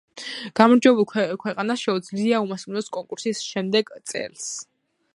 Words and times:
გამარჯვებულ 0.59 1.05
ქვეყანას 1.11 1.83
შეუძლია 1.89 2.41
უმასპინძლოს 2.47 2.91
კონკურსს 2.99 3.47
შემდეგ 3.53 3.97
წელს. 4.13 4.53